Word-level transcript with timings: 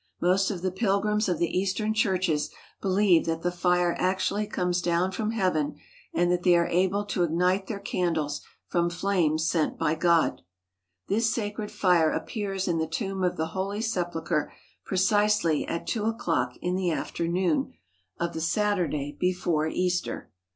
Most 0.19 0.49
of 0.49 0.63
the 0.63 0.71
pilgrims 0.71 1.29
of 1.29 1.37
the 1.37 1.55
Eastern 1.55 1.93
churches 1.93 2.49
believe 2.81 3.27
that 3.27 3.43
the 3.43 3.51
fire 3.51 3.95
actually 3.99 4.47
comes 4.47 4.81
down 4.81 5.11
from 5.11 5.29
heaven 5.29 5.75
and 6.11 6.31
that 6.31 6.41
they 6.41 6.57
are 6.57 6.65
able 6.65 7.05
to 7.05 7.21
ignite 7.21 7.67
their 7.67 7.79
candles 7.79 8.41
from 8.65 8.89
flames 8.89 9.47
sent 9.47 9.77
by 9.77 9.93
God. 9.93 10.41
This 11.07 11.31
sacred 11.31 11.69
fire 11.69 12.09
appears 12.09 12.67
in 12.67 12.79
the 12.79 12.87
tomb 12.87 13.23
of 13.23 13.37
the 13.37 13.49
Holy 13.53 13.79
Sep 13.79 14.13
ulchre 14.15 14.49
precisely 14.83 15.67
at 15.67 15.85
two 15.85 16.05
o'clock 16.05 16.57
in 16.63 16.73
the 16.75 16.89
afternoon 16.89 17.73
of 18.19 18.33
the 18.33 18.33
98 18.33 18.33
WASHING 18.33 18.33
THE 18.33 18.33
FEET 18.33 18.33
OF 18.33 18.33
THE 18.33 18.37
APOSTLES 18.39 18.51
Saturday 18.51 19.17
before 19.19 19.67
Easter. 19.67 20.31